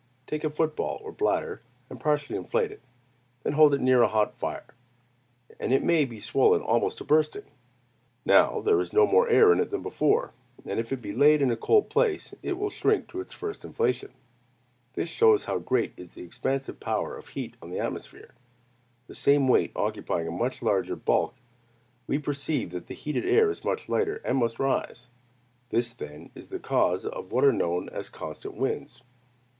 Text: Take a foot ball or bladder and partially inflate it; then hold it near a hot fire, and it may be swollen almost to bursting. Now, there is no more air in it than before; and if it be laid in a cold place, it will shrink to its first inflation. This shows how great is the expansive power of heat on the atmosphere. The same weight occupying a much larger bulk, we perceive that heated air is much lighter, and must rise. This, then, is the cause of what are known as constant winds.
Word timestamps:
Take 0.25 0.43
a 0.43 0.49
foot 0.49 0.75
ball 0.75 0.99
or 1.03 1.11
bladder 1.11 1.61
and 1.87 1.99
partially 1.99 2.35
inflate 2.35 2.71
it; 2.71 2.81
then 3.43 3.53
hold 3.53 3.71
it 3.75 3.81
near 3.81 4.01
a 4.01 4.07
hot 4.07 4.35
fire, 4.35 4.73
and 5.59 5.71
it 5.71 5.83
may 5.83 6.05
be 6.05 6.19
swollen 6.19 6.59
almost 6.59 6.97
to 6.97 7.03
bursting. 7.03 7.43
Now, 8.25 8.61
there 8.61 8.79
is 8.81 8.91
no 8.91 9.05
more 9.05 9.29
air 9.29 9.53
in 9.53 9.59
it 9.59 9.69
than 9.69 9.83
before; 9.83 10.33
and 10.65 10.79
if 10.79 10.91
it 10.91 11.03
be 11.03 11.11
laid 11.13 11.39
in 11.43 11.51
a 11.51 11.55
cold 11.55 11.91
place, 11.91 12.33
it 12.41 12.53
will 12.53 12.71
shrink 12.71 13.09
to 13.09 13.19
its 13.19 13.31
first 13.31 13.63
inflation. 13.63 14.11
This 14.93 15.07
shows 15.07 15.45
how 15.45 15.59
great 15.59 15.93
is 15.97 16.15
the 16.15 16.23
expansive 16.23 16.79
power 16.79 17.15
of 17.15 17.27
heat 17.27 17.55
on 17.61 17.69
the 17.69 17.77
atmosphere. 17.79 18.33
The 19.05 19.13
same 19.13 19.47
weight 19.47 19.71
occupying 19.75 20.27
a 20.27 20.31
much 20.31 20.63
larger 20.63 20.95
bulk, 20.95 21.35
we 22.07 22.17
perceive 22.17 22.71
that 22.71 22.89
heated 22.89 23.23
air 23.23 23.51
is 23.51 23.63
much 23.63 23.87
lighter, 23.87 24.15
and 24.25 24.39
must 24.39 24.57
rise. 24.57 25.09
This, 25.69 25.93
then, 25.93 26.31
is 26.33 26.47
the 26.47 26.57
cause 26.57 27.05
of 27.05 27.31
what 27.31 27.43
are 27.43 27.53
known 27.53 27.87
as 27.89 28.09
constant 28.09 28.55
winds. 28.55 29.03